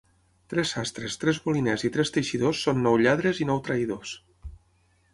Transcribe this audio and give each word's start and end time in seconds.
Tres 0.53 0.71
sastres, 0.75 1.17
tres 1.25 1.41
moliners 1.51 1.85
i 1.89 1.93
tres 1.97 2.13
teixidors 2.17 2.65
són 2.69 2.83
nou 2.89 3.01
lladres 3.05 3.45
i 3.47 3.51
nou 3.53 3.65
traïdors. 3.69 4.19